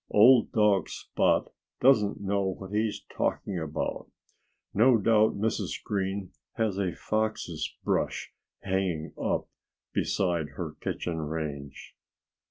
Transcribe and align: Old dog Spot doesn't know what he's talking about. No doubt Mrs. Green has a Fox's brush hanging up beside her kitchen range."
Old 0.09 0.51
dog 0.51 0.89
Spot 0.89 1.47
doesn't 1.79 2.19
know 2.19 2.41
what 2.57 2.71
he's 2.71 3.05
talking 3.15 3.59
about. 3.59 4.09
No 4.73 4.97
doubt 4.97 5.35
Mrs. 5.39 5.73
Green 5.83 6.31
has 6.53 6.79
a 6.79 6.95
Fox's 6.95 7.75
brush 7.83 8.31
hanging 8.63 9.13
up 9.21 9.47
beside 9.93 10.47
her 10.55 10.75
kitchen 10.83 11.19
range." 11.19 11.93